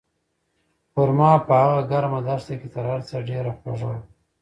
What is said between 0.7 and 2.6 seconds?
خورما په هغه ګرمه دښته